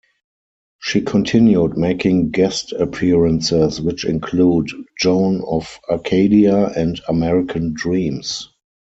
She 0.79 1.01
continued 1.01 1.77
making 1.77 2.31
guest 2.31 2.71
appearances, 2.71 3.79
which 3.79 4.03
include 4.03 4.71
"Joan 4.99 5.43
of 5.45 5.79
Arcadia" 5.91 6.69
and 6.75 6.99
"American 7.07 7.73
Dreams". 7.73 8.49